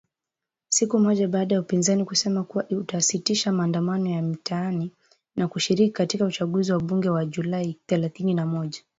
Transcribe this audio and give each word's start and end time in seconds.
Siku 0.69 0.99
moja 0.99 1.27
baada 1.27 1.55
ya 1.55 1.61
upinzani, 1.61 2.05
kusema 2.05 2.43
kuwa 2.43 2.67
utasitisha 2.69 3.51
maandamano 3.51 4.09
ya 4.09 4.21
mitaani 4.21 4.91
na 5.35 5.47
kushiriki 5.47 5.91
katika 5.93 6.25
uchaguzi 6.25 6.71
wa 6.71 6.79
bunge 6.79 7.09
wa 7.09 7.25
Julai 7.25 7.77
thelathini 7.87 8.33
na 8.33 8.45
moja. 8.45 8.79